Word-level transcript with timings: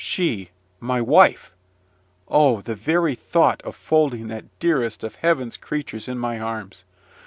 She 0.03 0.49
my 0.79 0.99
wife! 0.99 1.51
Oh, 2.27 2.61
the 2.61 2.73
very 2.73 3.13
thought 3.13 3.61
of 3.61 3.75
folding 3.75 4.29
that 4.29 4.45
dearest 4.59 5.03
of 5.03 5.17
Heaven's 5.17 5.57
creatures 5.57 6.07
in 6.07 6.17
my 6.17 6.39
arms! 6.39 6.83